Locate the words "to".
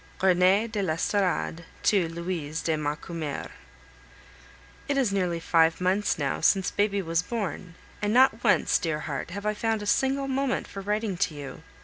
1.83-2.07, 11.17-11.35